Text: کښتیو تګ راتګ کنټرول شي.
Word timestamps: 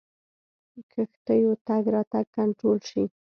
کښتیو 0.91 1.51
تګ 1.67 1.83
راتګ 1.93 2.25
کنټرول 2.37 2.79
شي. 2.89 3.03